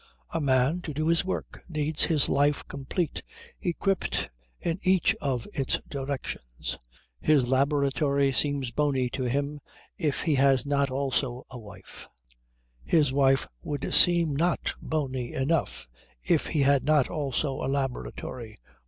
[0.33, 3.21] A man, to do his work, needs his life complete,
[3.61, 6.79] equipped in each of its directions.
[7.19, 9.59] His laboratory seems bony to him
[9.99, 12.07] if he has not also a wife;
[12.83, 15.87] his wife would seem not bony enough
[16.27, 18.57] if he had not also a laboratory.